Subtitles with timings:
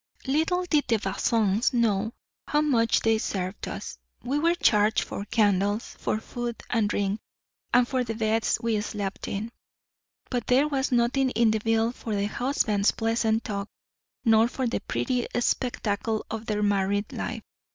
[0.25, 2.11] Little did the Bazins know
[2.47, 3.99] how much they served us.
[4.23, 7.21] We were charged for candles, for food and drink,
[7.71, 9.51] and for the beds we slept in.
[10.31, 13.69] But there was nothing in the bill for the husband's pleasant talk;
[14.25, 17.43] nor for the pretty spectacle of their married life.